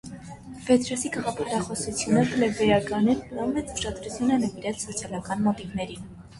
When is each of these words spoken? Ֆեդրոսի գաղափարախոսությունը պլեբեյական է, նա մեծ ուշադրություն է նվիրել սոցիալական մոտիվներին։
Ֆեդրոսի 0.69 1.11
գաղափարախոսությունը 1.17 2.25
պլեբեյական 2.33 3.13
է, 3.15 3.17
նա 3.37 3.47
մեծ 3.53 3.71
ուշադրություն 3.77 4.35
է 4.39 4.43
նվիրել 4.43 4.83
սոցիալական 4.89 5.49
մոտիվներին։ 5.49 6.13